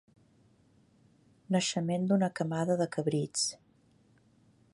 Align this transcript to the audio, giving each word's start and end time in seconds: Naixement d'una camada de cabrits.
Naixement 1.57 2.09
d'una 2.13 2.31
camada 2.41 2.79
de 2.83 2.89
cabrits. 2.97 3.45